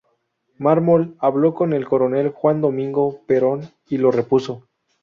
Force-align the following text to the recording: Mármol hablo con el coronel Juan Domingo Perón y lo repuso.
Mármol 0.57 1.13
hablo 1.19 1.53
con 1.53 1.73
el 1.73 1.85
coronel 1.85 2.29
Juan 2.29 2.59
Domingo 2.59 3.19
Perón 3.27 3.69
y 3.87 3.97
lo 3.99 4.09
repuso. 4.11 4.67